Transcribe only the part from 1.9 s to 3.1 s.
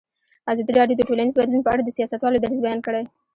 سیاستوالو دریځ بیان کړی.